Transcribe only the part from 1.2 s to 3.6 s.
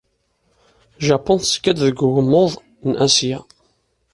tezga-d deg wegmuḍ n Asya.